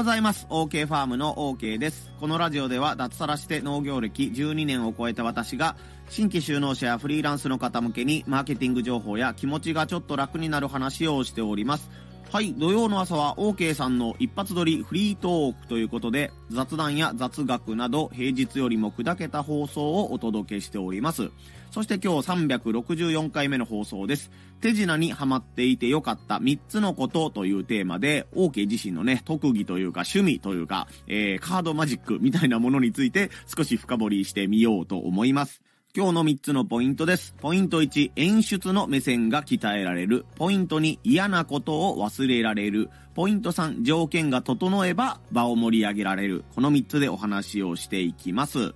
[0.00, 0.46] ございます。
[0.48, 2.10] OK ファームの OK です。
[2.20, 5.76] このラジオでは脱サラして農業歴12年を超えた私が、
[6.08, 11.90] 新規就農者やフリーランスの方向けにマーケティング情報や気持ちがちょっと楽になる話をしております。
[12.32, 21.30] はい、土曜の朝は OK さんの一発撮りフリートークということで、雑談や雑学など平日よりも砕けた放送をお届けしております。
[21.72, 24.30] そして今日364回目の放送です。
[24.60, 35.62] 手品にハマっていてよかった3つのことというテーマで、OK 自身のね、特技というか趣味というか、えー、カードマジックみたいなものについて少し深掘りしてみようと思います。
[35.92, 37.34] 今日の3つのポイントです。
[37.40, 40.24] ポイント1、演出の目線が鍛えられる。
[40.36, 42.90] ポイント2、嫌なことを忘れられる。
[43.16, 46.44] ポイント3、条件が整えば場を盛り上げられる。
[46.54, 48.72] この3つでお話をしていきます。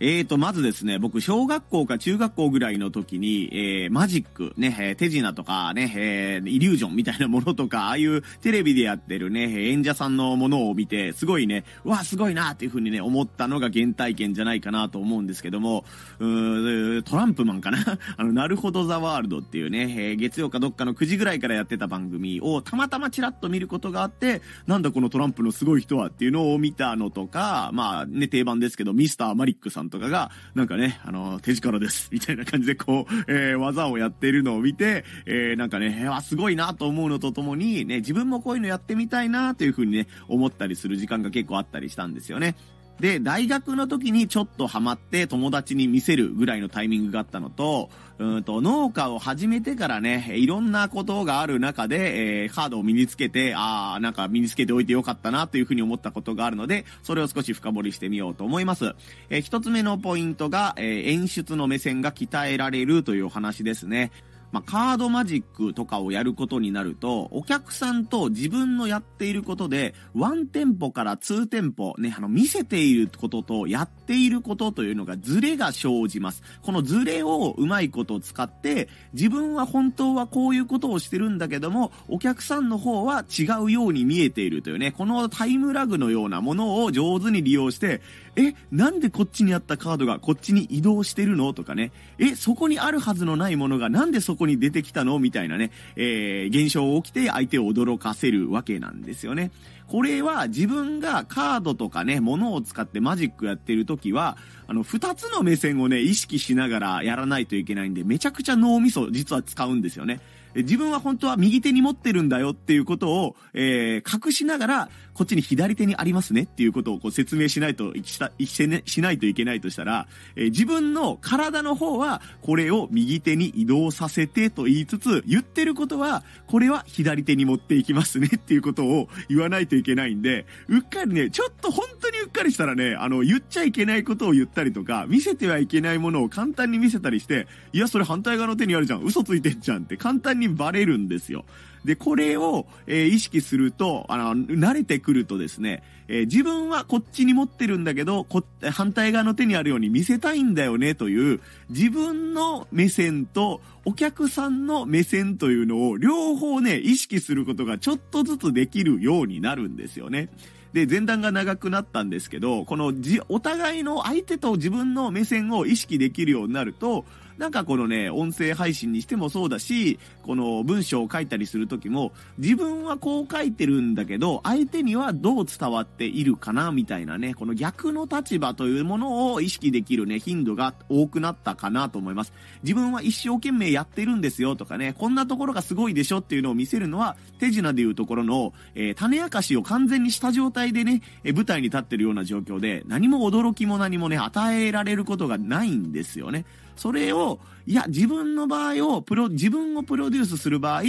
[0.00, 15.84] えーと、まずですね、僕、小学校か中学校ぐらいの時に、えー、マジック、ね、えー手品とかね、えーイリュージョンみたいなものとか、ああいうテレビでやってるね、演者さんのものを見て、すごいね、うわ、すごいなっていう風にね、思ったのが原体験じゃないかなと思うんですけども、
[16.20, 17.78] うートランプマンかな？
[18.16, 42.54] あの、なるほどザワールドっていうね、えー月曜かどっかの9時ぐらいからやってた番組をたまたまチラッと見ることがあって、なんだこのトランプのすごい人はっていうのを見たのとか、まあね、定番ですけど、ミスターマリックさんとかが、なんかね、あの、手力です、みたいな感じでこう、えー技をやっているのを見て、えーなんかね、えーわ、すごいなと思うのとともに、ね、自分もこういうのやってみたいなというふうにね、思ったりする時間が結構あったりしたんですよね。
[43.00, 58.94] で、大学の時にちょっとハマって友達に見せるぐらいのタイミングがあったのと、うんと、農家を始めてからね、いろんなことがある中で、えーカードを身につけて、あー、なんか身につけておいてよかったなというふうに思ったことがあるので、それを少し深掘りしてみようと思います。
[59.30, 64.10] えー一つ目のポイントが、えー演出の目線が鍛えられるというお話ですね。
[64.50, 76.42] まあ、カードマジックとかをやることになると、お客さんと自分のやっていることで、ワンテンポからツーテンポ、ね、あの、見せていることとやっていることというのがズレが生じます。
[76.62, 88.00] このズレをうまいことを使って、自分は本当はこういうことをしてるんだけども、お客さんの方は違うように見えているというね、このタイムラグのようなものを上手に利用して、
[88.36, 91.52] え、なんでこっちにあったカードがこっちに移動してるの？
[91.52, 95.18] とかね、え、そこにあるはずのないものがなんでそここに出てきたの？
[95.18, 99.50] みたいなね、えー、現象起きて相手を驚かせるわけなんですよね。
[99.86, 110.20] これは自分がカードとかね、物を使ってマジックやってる時は、あの、二つの目線をね、意識しながらやらないといけないんで、めちゃくちゃ脳みそ実は使うんですよね。
[110.58, 141.44] 自分は本当は右手に持ってるんだよっていうことを、えー隠しながら、こっちに左手にありますねっていうことをこう説明しないと、したしねしないといけないとしたら、えー自分の体の方は、これを右手に移動させてと言いつつ、言ってることは、これは左手に持っていきますねっていうことを言わないといけないんで、うっかりね、ちょっと本当にうっかりしたらね、あの、言っちゃいけないことを言ったりとか、見せてはいけないものを簡単に見せたりして、いや、それ反対側の手にあるじゃん、嘘ついてんじゃんって簡単にバレるんですよ。
[141.84, 151.40] で、これを、えー意識すると、あの、慣れてくるとですね、えー自分はこっちに持ってるんだけど、こ反対側の手にあるように見せたいんだよねという、
[151.70, 160.28] 自分の目線とお客さんの目線というのを両方ね、意識することがちょっとずつできるようになるんですよね。
[160.72, 167.06] で、前段が長くなったんですけど、このじ、お互いの相手と自分の目線を意識できるようになると、
[167.38, 182.32] なんかこのね、音声配信にしてもそうだし、この文章を書いたりするときも、自分はこう書いてるんだけど、相手にはどう伝わっているかな、みたいなね、この逆の立場というものを意識できるね、頻度が多くなったかなと思います。
[182.64, 196.44] 自分は一生懸命やってるんですよとかね、こんなところがすごいでしょっていうのを見せるのは、手品でいうところの、えー種明かしを完全にした状態でね、えー舞台に立ってるような状況で、何も驚きも何もね、与えられることがないんですよね。
[196.78, 200.82] それを、いや、自分の場合を、プロ、自分をプロデュースする場合、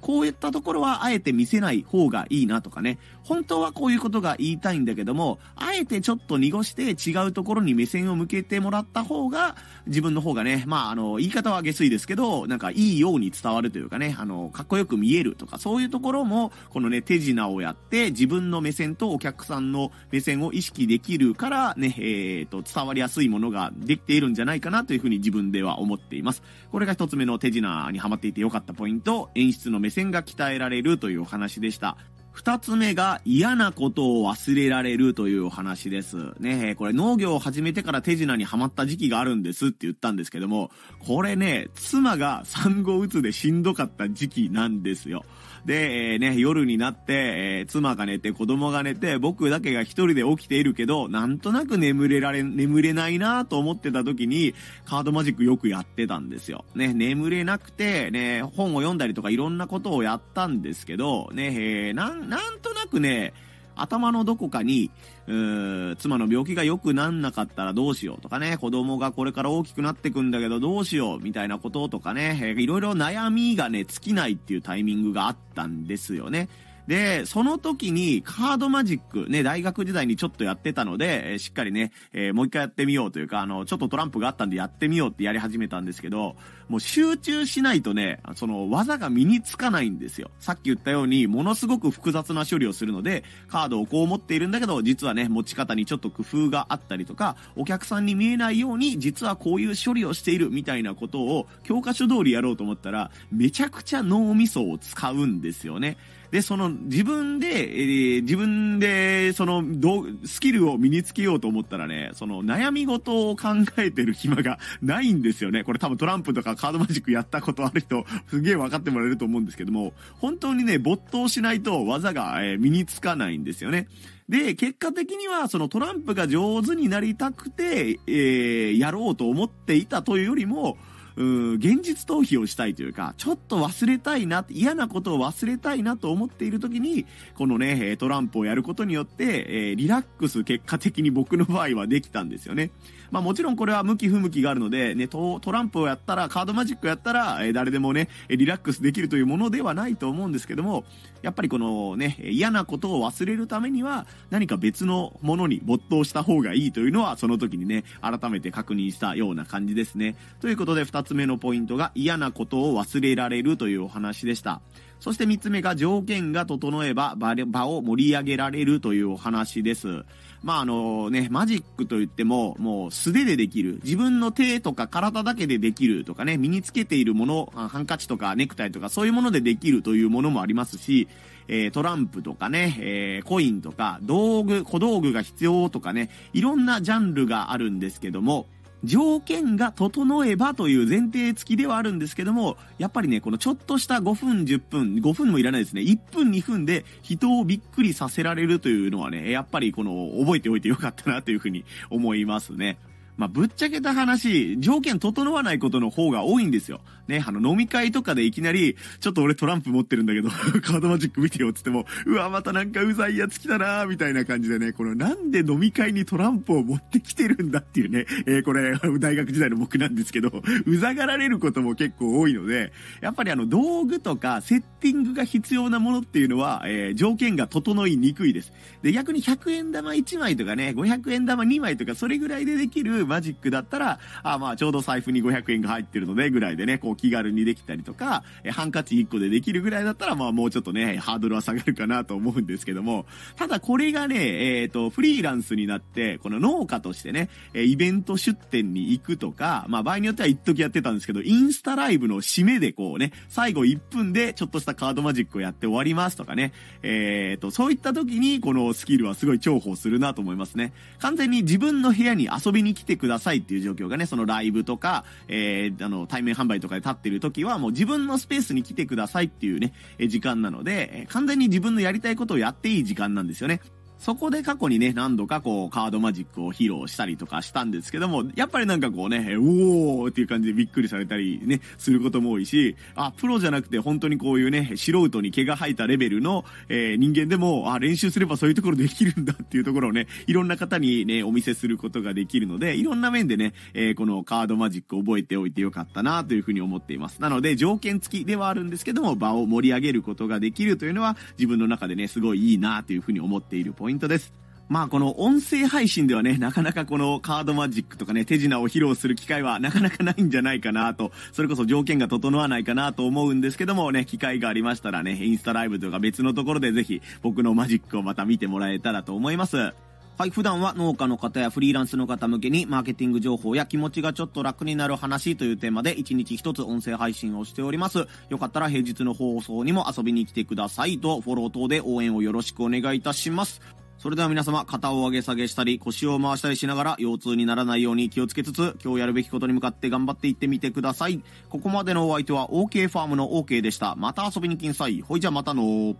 [0.00, 9.56] こういったところはあえて見せない方がいいなとかね、本当はこういうことが言いたいんだけども、あえてちょっと濁して違うところに目線を向けてもらった方が、
[9.86, 26.42] 自分の方がね、まあ、あの、言い方は下水ですけど、なんかいいように伝わるというかね、あの、かっこよく見えるとか、そういうところも、このね、手品をやって、自分の目線とお客さんの目線を意識できるから、ね、えっ、と、伝わりやすいものができているんじゃないかなというふうに自分では思っています。
[26.70, 31.96] これが一つ目の手品にハマっていてよかったポイント、演出の目線が鍛えられるというお話でした。
[32.36, 36.34] 二つ目が嫌なことを忘れられるというお話です。
[36.38, 45.24] ねこれ農業を始めてから手品にはまった時期があるんですって言ったんですけども、これね、妻が産後うつでしんどかった時期なんですよ。
[45.66, 54.54] で、えー、ね、夜になって、えー、妻が寝て、子供が寝て、僕だけが一人で起きているけど、なんとなく眠れられ、眠れないなと思ってた時に、
[54.84, 56.64] カードマジックよくやってたんですよ。
[56.76, 63.32] ね、眠れなくて、ね、本を読んだりとかいろんなことをやったんですけど、ね、えー、なん、なんとなくね、
[63.76, 64.90] 頭のどこかに、
[65.26, 76.48] うー妻の病気が良くなんなかったらどうしようとかね、子供がこれから大きくなってくんだけどどうしようみたいなこととかね、えー、いろいろ悩みがね、尽きないっていうタイミングがあったんですよね。
[76.86, 86.36] で、その時にカードマジック、ね、大学時代にちょっとやってたので、えー、しっかりね、えー、もう一回やってみようというか、あの、ちょっとトランプがあったんでやってみようってやり始めたんですけど、
[86.68, 90.30] もう集中しないとね、その技が身につかないんですよ。
[90.38, 105.96] さっき言ったように、ものすごく複雑な処理をするので、カードをこう持っているんだけど、実はね、持ち方にちょっと工夫があったりとか、お客さんに見えないように、実はこういう処理をしているみたいなことを、教科書通りやろうと思ったら、めちゃくちゃ脳みそを使うんですよね。
[106.36, 115.64] で、その自分で、えー、自分で、その、どスキルを身につけようと思ったらね、その悩み事を考えてる暇が ないんですよね。
[115.64, 123.88] これ多分トランプとかカードマジックやったことある人、すげえ分かってもらえると思うんですけども、本当にね、没頭しないと技が、えー、身につかないんですよね。
[124.28, 130.76] で、結果的には、そのトランプが上手になりたくて、えー、やろうと思っていたというよりも、
[131.16, 142.70] う現実逃避をしたいというか、ちょっと忘れたいな、嫌なことを忘れたいなと思っている時に、このね、トランプをやることによって、えー、リラックス結果的に僕の場合はできたんですよね。
[143.10, 150.84] まあもちろんこれは向き不向きがあるので、ね、トランプをやったら、カードマジックやったら、えー、誰でもね、リラックスできるというものではないと思うんですけども、
[151.22, 160.16] やっぱりこのね、嫌なことを忘れるためには、何か別のものに没頭した方がいいというのは、その時にね、改めて確認したような感じですね。
[160.40, 164.60] ということで、二つつ目のポイントが、嫌なことを忘れられるというお話でした。
[165.00, 170.04] そして3つ目が条件が整えば場を盛り上げられるというお話です。
[170.42, 173.80] まああのね、マジックといっても、もう素手でできる。
[173.84, 181.08] 自分の手とか体だけでできるとかね、身につけているもの、ハンカチとかネクタイとかそういうものでできるというものもありますし、
[181.48, 188.46] えー、トランプとかね、えー、コインとか、道具、小道具が必要とかね、いろんなジャンルがあるんですけども、
[188.84, 195.82] 条件が整えばという前提付きではあるんですけども、やっぱりね、このちょっとした5分、10分、5分もいらないですね。
[195.82, 202.78] 1分、2分で人をびっくりさせられるというのはね、やっぱりこの、覚えておいてよかったなというふうに思いますね。
[203.16, 206.80] まあ、ぶっちゃけた話、条件整わないことの方が多いんですよ。
[207.08, 210.28] ね、あの、飲み会とかでいきなり、ちょっと俺トランプ持ってるんだけど、
[210.60, 228.52] カードマジック見てよっつっても、うわ、またなんかうざいやつ来たなみたいな感じでね、このなんで飲み会にトランプを持ってきてるんだっていうね、えー、これ、大学時代の僕なんですけど、うざがられることも結構多いので、やっぱりあの、道具とかセッティングが必要なものっていうのは、えー、条件が整いにくいです。
[228.82, 243.06] で、逆に100円玉1枚とかね、500円玉2枚とか、それぐらいでできるマジックだったら、あまあ、ちょうど財布に500円が入ってるので、ぐらいでね、こう気軽にできたりとか、えハンカチ1個でできるぐらいだったら、まあ、もうちょっとね、ハードルは下がるかなと思うんですけども、
[243.36, 260.72] ただこれがね、えっ、ー、と、フリーランスになって、この農家としてね、えイベント出店に行くとか、まあ、場合によっては一時やってたんですけど、インスタライブの締めでこうね、最後1分でちょっとしたカードマジックをやって終わりますとかね、えっ、ー、と、そういった時にこのスキルはすごい重宝するなと思いますね。
[260.98, 269.72] 完全に自分の部屋に遊びに来てくださいっていう状況がね、そのライブとか、えー、あの、対面販売とかで立ってる時はもう自分のスペースに来てくださいっていうね、
[270.08, 273.60] 時間なので、完全に自分のやりたいことをやっていい時間なんですよね。
[273.98, 297.20] そこで過去にね、何度かこう、カードマジックを披露したりとかしたんですけども、やっぱりなんかこうね、おーっていう感じでびっくりされたりね、することも多いし、あ、プロじゃなくて本当にこういうね、素人に毛が生えたレベルの、えー、人間でも、あ、練習すればそういうところできるんだっていうところをね、いろんな方にね、お見せすることができるので、いろんな面でね、えー、このカードマジック覚えておいてよかったなというふうに思っています。
[297.20, 304.32] なので、条件付きではあるんですけども、場を盛り上げることができるというのは、自分の中でね、すごいいいなというふうに思っているポイントポイントです。
[304.68, 319.72] まあこの音声配信ではね、なかなかこのカードマジックとかね、手品を披露する機会はなかなかないんじゃないかなと、それこそ条件が整わないかなと思うんですけどもね、機会がありましたらね、インスタライブとか別のところでぜひ僕のマジックをまた見てもらえたらと思います。
[320.18, 328.06] はい、普段は農家の方やフリーランスの方向けにマーケティング情報や気持ちがちょっと楽になる話というテーマで1日1つ音声配信をしております。
[328.30, 333.60] よかったら平日の放送にも遊びに来てくださいと、フォロー等で応援をよろしくお願いいたします。
[333.98, 341.22] それでは皆様、肩を上げ下げしたり、腰を回したりしながら、腰痛にならないように気をつけつつ、今日やるべきことに向かって頑張っていってみてください。
[341.50, 343.96] ここまでのお相手は OK ファームの OK でした。
[343.96, 345.02] また遊びに来んさい。
[345.02, 345.94] ほいじゃまたの